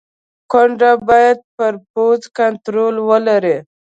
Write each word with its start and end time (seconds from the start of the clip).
ګوند 0.51 0.81
باید 1.09 1.37
پر 1.55 1.73
پوځ 1.93 2.21
کنټرول 2.39 2.95
ولري. 3.09 3.57